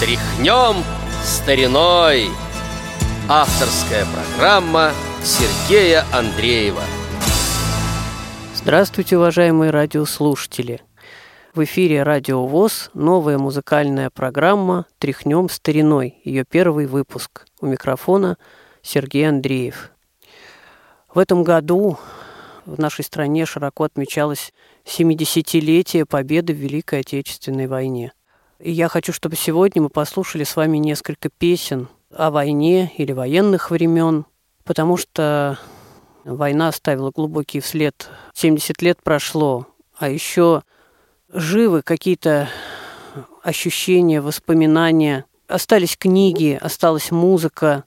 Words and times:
Тряхнем 0.00 0.82
стариной. 1.22 2.28
Авторская 3.28 4.06
программа 4.06 4.92
Сергея 5.22 6.06
Андреева. 6.10 6.80
Здравствуйте, 8.54 9.18
уважаемые 9.18 9.70
радиослушатели! 9.70 10.80
В 11.54 11.62
эфире 11.64 12.02
Радио 12.02 12.46
ВОЗ 12.46 12.88
новая 12.94 13.36
музыкальная 13.36 14.08
программа 14.08 14.86
«Тряхнем 14.98 15.50
стариной», 15.50 16.18
ее 16.24 16.46
первый 16.48 16.86
выпуск. 16.86 17.44
У 17.60 17.66
микрофона 17.66 18.38
Сергей 18.80 19.28
Андреев. 19.28 19.90
В 21.12 21.18
этом 21.18 21.44
году 21.44 21.98
в 22.64 22.80
нашей 22.80 23.04
стране 23.04 23.44
широко 23.44 23.84
отмечалось 23.84 24.54
70-летие 24.86 26.06
победы 26.06 26.54
в 26.54 26.56
Великой 26.56 27.00
Отечественной 27.00 27.66
войне. 27.66 28.14
И 28.60 28.72
я 28.72 28.88
хочу, 28.88 29.14
чтобы 29.14 29.36
сегодня 29.36 29.80
мы 29.80 29.88
послушали 29.88 30.44
с 30.44 30.54
вами 30.54 30.76
несколько 30.76 31.30
песен 31.30 31.88
о 32.14 32.30
войне 32.30 32.92
или 32.98 33.12
военных 33.12 33.70
времен, 33.70 34.26
потому 34.64 34.98
что 34.98 35.58
война 36.24 36.68
оставила 36.68 37.10
глубокий 37.10 37.60
вслед. 37.60 38.10
70 38.34 38.82
лет 38.82 39.02
прошло, 39.02 39.66
а 39.96 40.10
еще 40.10 40.62
живы 41.32 41.80
какие-то 41.80 42.50
ощущения, 43.42 44.20
воспоминания. 44.20 45.24
Остались 45.48 45.96
книги, 45.96 46.58
осталась 46.60 47.10
музыка. 47.10 47.84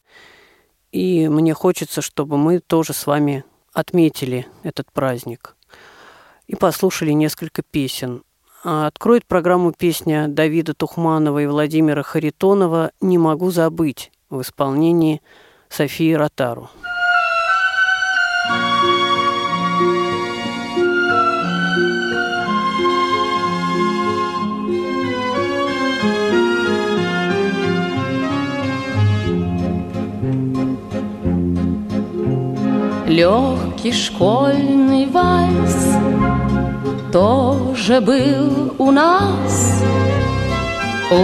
И 0.92 1.28
мне 1.28 1.54
хочется, 1.54 2.02
чтобы 2.02 2.38
мы 2.38 2.60
тоже 2.60 2.94
с 2.94 3.06
вами 3.06 3.46
отметили 3.74 4.48
этот 4.64 4.92
праздник 4.92 5.56
и 6.48 6.56
послушали 6.56 7.12
несколько 7.12 7.62
песен. 7.62 8.24
А 8.66 8.88
откроет 8.88 9.26
программу 9.26 9.74
песня 9.74 10.28
Давида 10.30 10.74
Тухманова 10.74 11.40
и 11.40 11.48
Владимира 11.48 12.02
Харитонова 12.02 12.92
«Не 13.02 13.18
могу 13.18 13.52
забыть» 13.52 14.10
в 14.30 14.40
исполнении 14.40 15.22
Софии 15.68 16.14
Ротару. 16.14 16.70
Легкий 33.08 33.92
школьный 33.92 35.06
вальс 35.08 36.53
тоже 37.14 38.02
был 38.02 38.74
у 38.80 38.90
нас. 38.90 39.84
У 41.12 41.16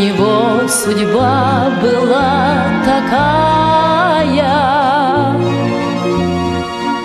него 0.00 0.66
судьба 0.66 1.70
была 1.82 2.64
такая. 2.86 4.46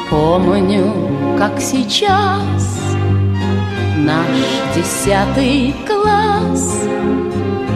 Помню, 0.09 0.94
как 1.38 1.59
сейчас 1.59 2.95
наш 3.97 4.38
десятый 4.73 5.75
класс 5.85 6.88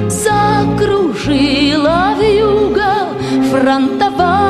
закружила 0.07 2.13
вьюга 2.17 3.09
фронтовая. 3.51 4.48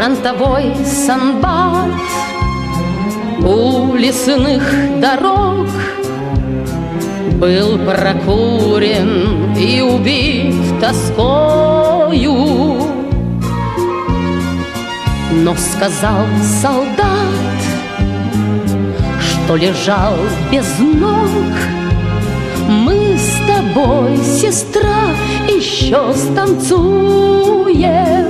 Фронтовой 0.00 0.74
санбат 0.86 1.90
У 3.40 3.94
лесных 3.96 4.62
дорог 4.98 5.68
Был 7.34 7.78
прокурен 7.78 9.54
и 9.56 9.82
убит 9.82 10.54
тоскою. 10.80 12.32
Но 15.32 15.54
сказал 15.56 16.24
солдат, 16.62 17.60
что 19.20 19.56
лежал 19.56 20.14
без 20.50 20.78
ног. 20.78 21.56
Мы 22.68 23.16
с 23.16 23.38
тобой, 23.46 24.16
сестра, 24.18 25.14
еще 25.48 26.14
станцуем 26.14 28.29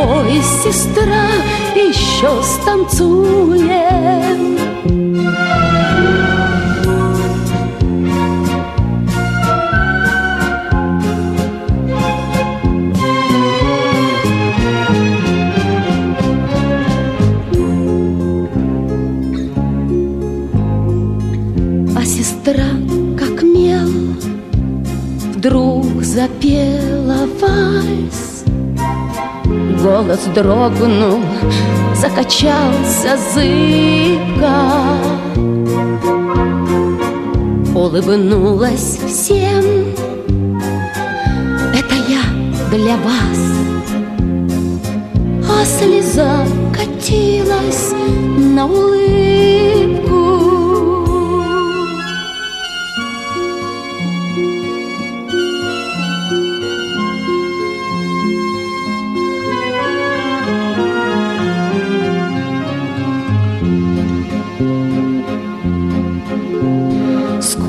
тобой, 0.00 0.42
сестра, 0.62 1.26
еще 1.74 2.42
станцуем. 2.42 3.70
А 21.96 22.04
сестра, 22.04 22.64
как 23.18 23.42
мел, 23.42 23.88
вдруг 25.34 26.02
запела 26.02 27.28
вальс 27.40 28.29
Голос 30.00 30.24
дрогнул, 30.34 31.20
закачался 31.94 33.18
зыбко. 33.34 34.54
Улыбнулась 37.74 38.98
всем. 39.06 39.62
Это 41.74 41.96
я 42.08 42.22
для 42.70 42.96
вас. 42.96 43.40
А 45.46 45.64
слеза 45.66 46.46
катилась 46.72 47.92
на 48.38 48.64
улыбку 48.64 50.09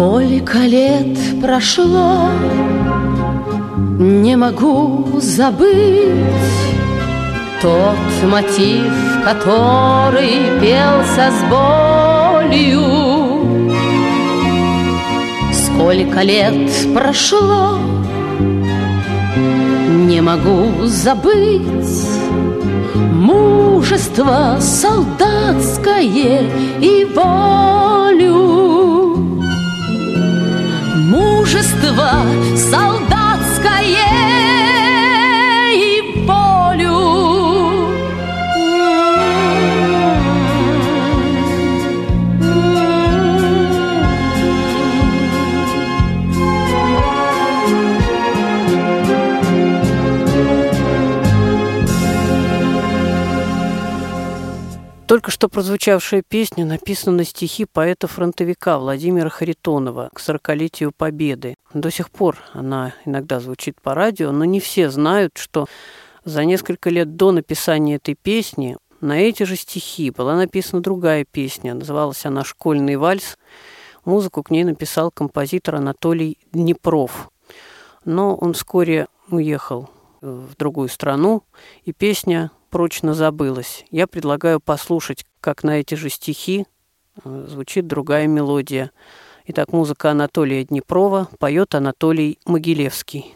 Сколько 0.02 0.58
лет 0.58 1.16
прошло, 1.44 2.30
не 4.00 4.36
могу 4.36 5.20
забыть 5.22 6.26
Тот 7.62 8.00
мотив, 8.24 8.92
который 9.24 10.60
пелся 10.60 11.30
с 11.30 11.44
болью. 11.52 12.82
Сколько 15.54 16.22
лет 16.24 16.72
прошло, 16.96 17.78
не 20.08 20.20
могу 20.20 20.84
забыть 20.86 22.08
Мужество 22.96 24.58
солдатское 24.60 26.02
и 26.82 27.06
волю 27.14 28.81
мужество 31.52 32.26
солдатское 32.56 34.41
Только 55.12 55.30
что 55.30 55.50
прозвучавшая 55.50 56.24
песня 56.26 56.64
написана 56.64 57.18
на 57.18 57.24
стихи 57.26 57.66
поэта-фронтовика 57.66 58.80
Владимира 58.80 59.28
Харитонова 59.28 60.10
к 60.14 60.22
сорокалетию 60.22 60.94
Победы. 60.94 61.56
До 61.74 61.92
сих 61.92 62.10
пор 62.10 62.38
она 62.54 62.94
иногда 63.04 63.42
звучит 63.42 63.82
по 63.82 63.94
радио, 63.94 64.32
но 64.32 64.46
не 64.46 64.62
все 64.62 64.90
знают, 64.90 65.34
что 65.36 65.68
за 66.24 66.46
несколько 66.46 66.90
лет 66.90 67.18
до 67.18 67.34
написания 67.34 67.96
этой 67.96 68.16
песни 68.16 68.78
На 69.02 69.20
эти 69.20 69.44
же 69.44 69.58
стихи 69.58 70.12
была 70.12 70.38
написана 70.38 70.82
другая 70.82 71.26
песня, 71.30 71.74
называлась 71.74 72.26
она 72.26 72.46
«Школьный 72.46 72.96
вальс». 72.96 73.38
Музыку 74.06 74.44
к 74.44 74.50
ней 74.50 74.64
написал 74.64 75.12
композитор 75.12 75.76
Анатолий 75.76 76.38
Днепров. 76.54 77.30
Но 78.06 78.34
он 78.34 78.54
вскоре 78.54 79.08
уехал 79.30 79.90
в 80.22 80.56
другую 80.56 80.88
страну, 80.88 81.44
и 81.84 81.92
песня 81.92 82.50
прочно 82.72 83.14
забылась. 83.14 83.86
Я 83.92 84.08
предлагаю 84.08 84.60
послушать, 84.60 85.26
как 85.42 85.64
на 85.64 85.80
эти 85.80 85.94
же 85.94 86.10
стихи 86.10 86.66
э, 87.24 87.46
звучит 87.48 87.86
другая 87.86 88.26
мелодия. 88.26 88.92
Итак, 89.46 89.74
музыка 89.74 90.12
Анатолия 90.12 90.64
Днепрова 90.64 91.28
поет 91.38 91.76
Анатолий 91.76 92.40
Могилевский. 92.46 93.36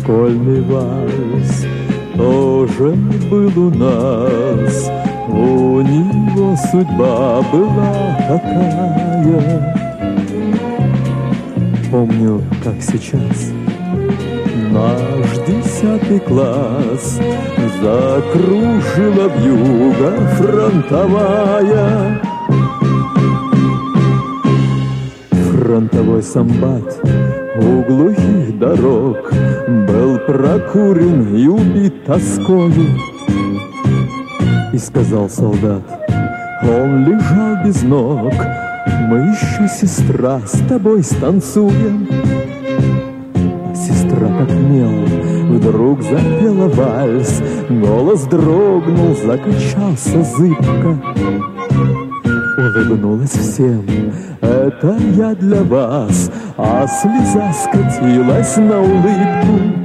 Школьный 0.00 0.62
вальс 0.62 1.66
тоже 2.16 2.92
был 3.30 3.66
у 3.66 3.70
нас. 3.70 4.90
У 5.28 5.80
него 5.80 6.56
судьба 6.70 7.42
была 7.52 8.16
такая. 8.28 9.76
Помню, 11.90 12.42
как 12.62 12.76
сейчас 12.80 13.50
Наш 14.70 15.38
десятый 15.44 16.20
класс 16.20 17.18
Закружила 17.82 19.28
вьюга 19.36 20.12
фронтовая 20.36 22.20
Фронтовой 25.80 26.22
самбат 26.22 27.00
у 27.56 27.82
глухих 27.82 28.58
дорог 28.58 29.32
Был 29.88 30.18
прокурен 30.26 31.34
и 31.34 31.46
убит 31.46 32.04
тоскою. 32.04 32.70
И 34.74 34.76
сказал 34.76 35.30
солдат, 35.30 35.82
он 36.62 37.06
лежал 37.06 37.64
без 37.64 37.82
ног 37.82 38.34
Мы 39.08 39.20
еще, 39.20 39.68
сестра, 39.68 40.40
с 40.44 40.58
тобой 40.68 41.02
станцуем 41.02 42.06
Сестра 43.74 44.28
как 44.38 44.52
мел 44.52 45.06
вдруг 45.48 46.02
запела 46.02 46.68
вальс 46.68 47.40
Голос 47.70 48.24
дрогнул, 48.24 49.16
закачался 49.16 50.22
зыбко 50.24 50.98
Улыбнулась 52.56 53.30
всем, 53.30 53.84
это 54.40 54.96
я 55.16 55.34
для 55.34 55.62
вас. 55.62 56.30
А 56.56 56.86
слеза 56.86 57.52
скатилась 57.52 58.56
на 58.56 58.80
улыбку 58.80 59.80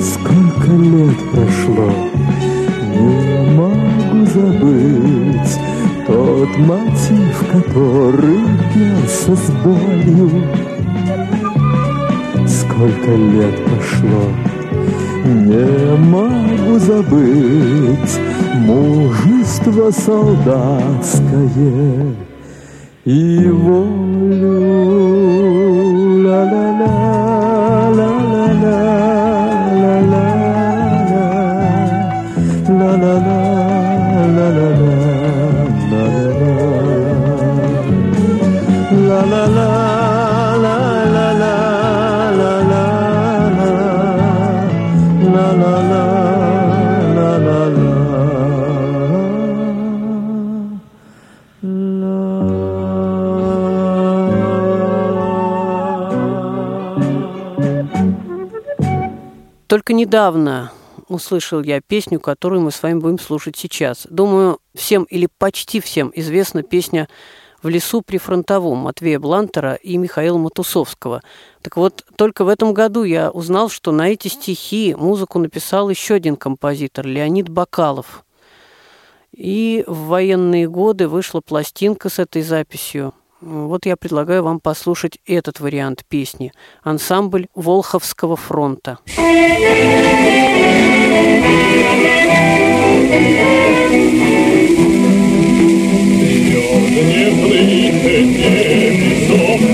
Сколько 0.00 0.72
лет 0.72 1.18
прошло, 1.30 1.88
не 2.96 3.50
могу 3.56 4.20
забыть. 4.26 5.54
Тот 6.06 6.50
мотив, 6.58 7.36
который 7.52 8.42
пелся 8.72 9.34
с 9.36 9.50
болью 9.62 10.30
Сколько 12.46 13.10
лет 13.14 13.56
прошло, 13.64 14.24
не 15.24 15.96
могу 16.10 16.78
забыть. 16.78 18.18
Мужество 18.54 19.90
солдатское 19.90 21.52
и 23.04 23.48
волю. 23.48 25.41
Только 59.92 60.00
недавно 60.00 60.72
услышал 61.08 61.62
я 61.62 61.82
песню, 61.82 62.18
которую 62.18 62.62
мы 62.62 62.70
с 62.70 62.82
вами 62.82 62.98
будем 62.98 63.18
слушать 63.18 63.58
сейчас. 63.58 64.06
Думаю, 64.08 64.58
всем 64.74 65.02
или 65.02 65.28
почти 65.36 65.80
всем 65.80 66.10
известна 66.14 66.62
песня 66.62 67.10
«В 67.62 67.68
лесу 67.68 68.00
при 68.00 68.16
фронтовом» 68.16 68.78
Матвея 68.78 69.18
Блантера 69.18 69.74
и 69.74 69.98
Михаила 69.98 70.38
Матусовского. 70.38 71.20
Так 71.60 71.76
вот, 71.76 72.06
только 72.16 72.46
в 72.46 72.48
этом 72.48 72.72
году 72.72 73.04
я 73.04 73.30
узнал, 73.30 73.68
что 73.68 73.92
на 73.92 74.08
эти 74.08 74.28
стихи 74.28 74.94
музыку 74.94 75.38
написал 75.38 75.90
еще 75.90 76.14
один 76.14 76.36
композитор, 76.36 77.06
Леонид 77.06 77.50
Бакалов. 77.50 78.24
И 79.30 79.84
в 79.86 80.06
военные 80.06 80.70
годы 80.70 81.06
вышла 81.06 81.42
пластинка 81.42 82.08
с 82.08 82.18
этой 82.18 82.40
записью. 82.40 83.12
Вот 83.42 83.86
я 83.86 83.96
предлагаю 83.96 84.44
вам 84.44 84.60
послушать 84.60 85.18
этот 85.26 85.58
вариант 85.58 86.04
песни. 86.08 86.52
Ансамбль 86.84 87.48
Волховского 87.56 88.36
фронта. 88.36 88.98
Словно 99.26 99.72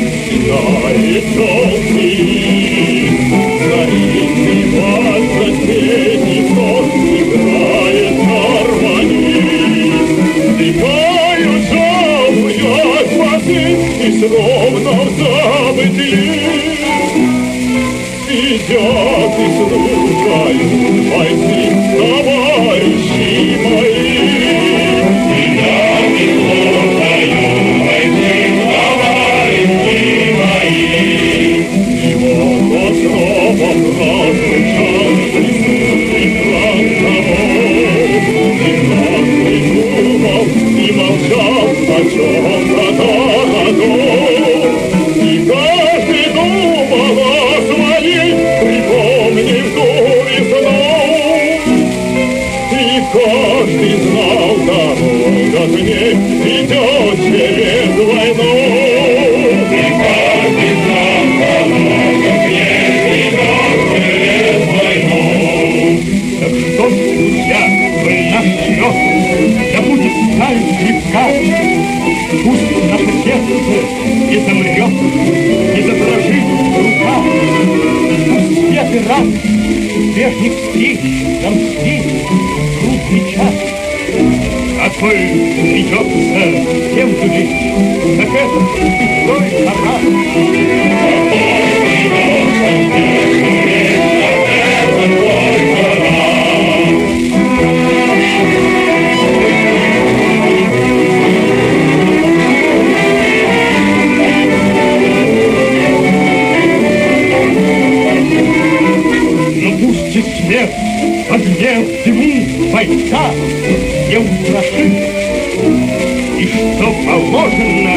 И 116.38 116.46
что 116.46 116.86
положено 117.04 117.96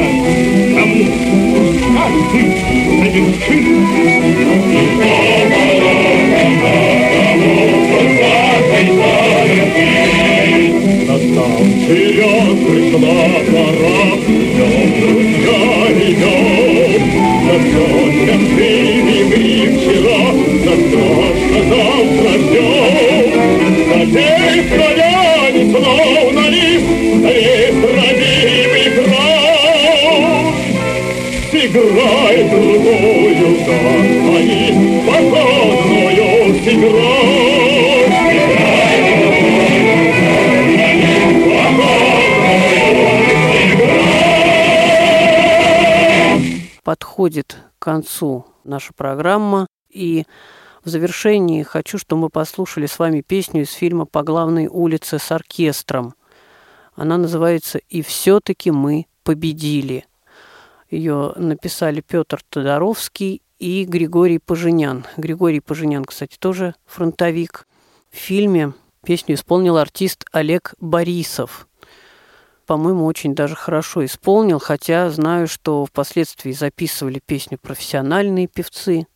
тому, 0.73 1.05
каждый 1.93 2.47
совершит. 2.87 3.65
Настал 11.07 11.59
вперед, 11.61 12.57
пришла 12.65 13.21
пора, 13.51 14.01
идем, 14.27 14.89
друзья, 14.97 15.61
идем. 16.01 17.01
За 17.45 17.55
все 17.61 17.85
терпели 18.25 19.17
мы 19.29 19.43
вчера, 19.77 20.21
за 20.65 20.75
то, 20.89 21.05
что 21.37 21.57
завтра 21.69 22.31
ждем. 22.39 23.41
Скорей, 23.91 25.00
Сыграй 31.71 32.49
другую, 32.49 33.55
как 33.65 34.03
твои, 34.19 35.05
походную 35.07 36.53
сыграй. 36.65 38.11
Подходит 46.83 47.57
к 47.79 47.83
концу 47.83 48.45
наша 48.65 48.91
программа, 48.91 49.67
и 49.89 50.25
в 50.83 50.89
завершении 50.89 51.63
хочу, 51.63 51.97
чтобы 51.97 52.23
мы 52.23 52.29
послушали 52.29 52.85
с 52.85 52.99
вами 52.99 53.21
песню 53.21 53.61
из 53.61 53.71
фильма 53.71 54.05
«По 54.05 54.23
главной 54.23 54.67
улице 54.67 55.19
с 55.19 55.31
оркестром». 55.31 56.15
Она 56.95 57.17
называется 57.17 57.77
«И 57.87 58.01
все-таки 58.01 58.71
мы 58.71 59.05
победили». 59.23 60.05
Ее 60.91 61.31
написали 61.37 62.01
Петр 62.01 62.41
Тодоровский 62.49 63.41
и 63.59 63.85
Григорий 63.85 64.39
Поженян. 64.39 65.05
Григорий 65.15 65.61
Поженян, 65.61 66.03
кстати, 66.03 66.35
тоже 66.37 66.75
фронтовик. 66.85 67.65
В 68.11 68.17
фильме 68.17 68.73
песню 69.05 69.35
исполнил 69.35 69.77
артист 69.77 70.25
Олег 70.33 70.75
Борисов. 70.81 71.69
По-моему, 72.65 73.05
очень 73.05 73.33
даже 73.33 73.55
хорошо 73.55 74.03
исполнил, 74.03 74.59
хотя 74.59 75.09
знаю, 75.09 75.47
что 75.47 75.85
впоследствии 75.85 76.51
записывали 76.51 77.21
песню 77.25 77.57
профессиональные 77.57 78.47
певцы. 78.47 79.07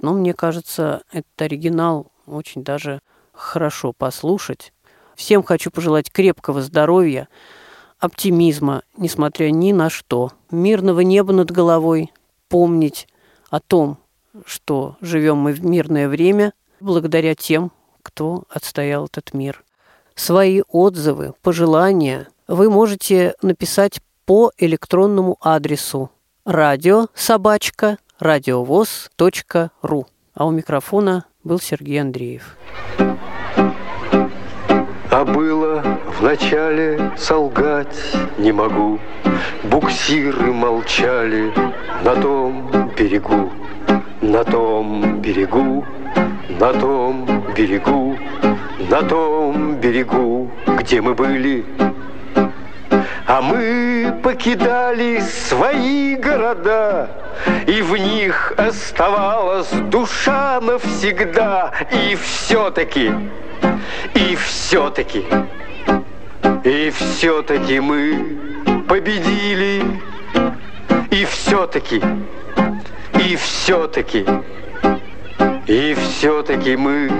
Но 0.00 0.14
мне 0.14 0.32
кажется, 0.32 1.02
этот 1.12 1.40
оригинал 1.42 2.10
очень 2.26 2.64
даже 2.64 3.00
хорошо 3.32 3.92
послушать. 3.92 4.72
Всем 5.16 5.42
хочу 5.42 5.70
пожелать 5.70 6.10
крепкого 6.10 6.62
здоровья, 6.62 7.28
оптимизма, 8.02 8.82
несмотря 8.96 9.50
ни 9.50 9.70
на 9.72 9.88
что, 9.88 10.32
мирного 10.50 11.00
неба 11.00 11.32
над 11.32 11.52
головой, 11.52 12.12
помнить 12.48 13.06
о 13.48 13.60
том, 13.60 13.96
что 14.44 14.96
живем 15.00 15.36
мы 15.38 15.52
в 15.52 15.64
мирное 15.64 16.08
время, 16.08 16.52
благодаря 16.80 17.36
тем, 17.36 17.70
кто 18.02 18.42
отстоял 18.50 19.06
этот 19.06 19.32
мир. 19.34 19.62
Свои 20.16 20.62
отзывы, 20.68 21.34
пожелания 21.42 22.26
вы 22.48 22.68
можете 22.68 23.36
написать 23.40 24.00
по 24.26 24.50
электронному 24.58 25.38
адресу 25.40 26.10
радио 26.44 27.06
собачка 27.14 27.98
радиовоз.ру. 28.18 30.06
А 30.34 30.46
у 30.46 30.50
микрофона 30.50 31.24
был 31.44 31.60
Сергей 31.60 32.00
Андреев. 32.00 32.56
А 35.12 35.26
было 35.26 35.84
вначале 36.18 37.12
солгать 37.18 38.16
не 38.38 38.50
могу. 38.50 38.98
Буксиры 39.64 40.50
молчали 40.54 41.52
на 42.02 42.16
том 42.16 42.90
берегу, 42.96 43.52
на 44.22 44.42
том 44.42 45.20
берегу, 45.20 45.84
на 46.48 46.72
том 46.72 47.44
берегу, 47.54 48.16
на 48.88 49.02
том 49.02 49.74
берегу, 49.74 50.50
где 50.78 51.02
мы 51.02 51.12
были. 51.12 51.66
А 53.26 53.42
мы 53.42 54.18
покидали 54.22 55.20
свои 55.20 56.16
города, 56.16 57.10
И 57.66 57.82
в 57.82 57.98
них 57.98 58.54
оставалась 58.56 59.70
душа 59.90 60.58
навсегда. 60.62 61.70
И 61.90 62.16
все-таки, 62.16 63.12
и 64.14 64.36
все-таки, 64.36 65.24
и 66.64 66.90
все-таки 66.90 67.80
мы 67.80 68.38
победили. 68.88 69.82
И 71.10 71.26
все-таки, 71.26 72.02
и 73.18 73.36
все-таки, 73.36 74.24
и 75.66 75.94
все-таки 75.94 76.74
мы 76.76 77.10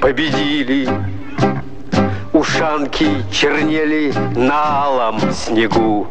победили. 0.00 0.88
Ушанки 2.32 3.06
чернели 3.30 4.12
на 4.34 4.84
алом 4.84 5.20
снегу, 5.32 6.08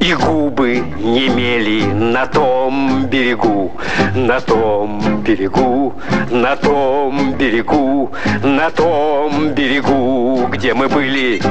И 0.00 0.14
губы 0.14 0.78
немели 0.98 1.84
на 1.92 2.26
том 2.26 3.04
берегу, 3.04 3.70
на 4.14 4.40
том 4.40 5.22
берегу, 5.22 5.94
на 6.30 6.56
том 6.56 7.34
берегу, 7.34 8.10
на 8.42 8.70
том 8.70 9.50
берегу, 9.50 10.46
где 10.50 10.72
мы 10.72 10.88
были. 10.88 11.42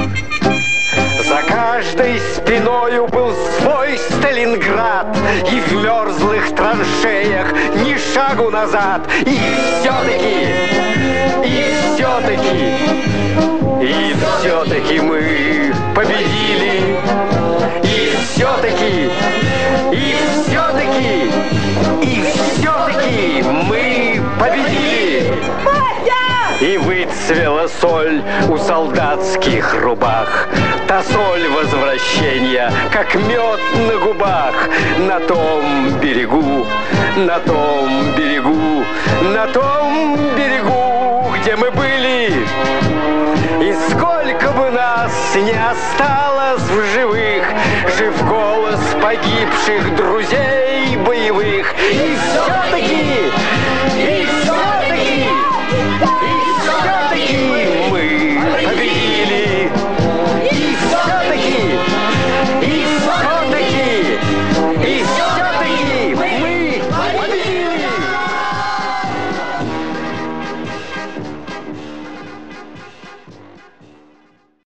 За 1.28 1.42
каждой 1.48 2.18
спиною 2.18 3.06
был 3.06 3.32
свой 3.60 3.96
Сталинград, 3.96 5.16
И 5.52 5.60
в 5.60 5.72
мерзлых 5.84 6.52
траншеях 6.56 7.52
ни 7.84 7.96
шагу 8.12 8.50
назад. 8.50 9.08
И 9.26 9.38
все-таки, 9.80 10.48
и 11.44 11.74
все-таки, 11.94 12.74
и 13.80 14.14
все-таки 14.40 15.00
мы 15.00 15.72
победили. 15.94 17.39
Выцвела 27.10 27.68
соль 27.80 28.22
у 28.48 28.56
солдатских 28.56 29.74
рубах, 29.82 30.48
Та 30.86 31.02
соль 31.02 31.48
возвращения, 31.48 32.72
как 32.92 33.14
мед 33.14 33.60
на 33.88 33.96
губах, 33.98 34.68
На 34.98 35.20
том 35.20 35.98
берегу, 36.00 36.66
на 37.16 37.38
том 37.40 38.14
берегу, 38.16 38.84
на 39.34 39.46
том 39.48 40.18
берегу, 40.36 41.32
где 41.40 41.56
мы 41.56 41.70
были. 41.70 42.46
И 43.60 43.74
сколько 43.90 44.50
бы 44.52 44.70
нас 44.70 45.12
не 45.34 45.52
осталось 45.52 46.62
в 46.62 46.94
живых, 46.94 47.44
Жив 47.98 48.28
голос 48.28 48.80
погибших 49.02 49.96
друзей 49.96 50.96
боевых. 51.04 51.74
И 51.92 52.16
все-таки, 52.16 52.59